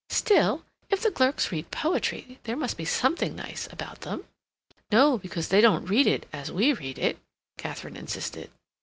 Still, 0.09 0.65
if 0.89 1.03
the 1.03 1.11
clerks 1.11 1.51
read 1.51 1.69
poetry 1.69 2.39
there 2.45 2.57
must 2.57 2.75
be 2.75 2.85
something 2.85 3.35
nice 3.35 3.67
about 3.71 4.01
them." 4.01 4.25
"No, 4.91 5.19
because 5.19 5.49
they 5.49 5.61
don't 5.61 5.85
read 5.85 6.07
it 6.07 6.27
as 6.33 6.51
we 6.51 6.73
read 6.73 6.97
it," 6.97 7.19
Katharine 7.59 7.97
insisted. 7.97 8.49